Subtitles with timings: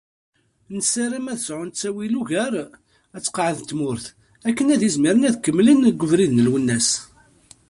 [0.75, 2.53] Nessaram ad sɛun ttawil ugar,
[3.15, 4.05] ad tqeεεed tmurt
[4.47, 6.89] akken ad izmiren ad kemmlen deg ubrid n Lwennas.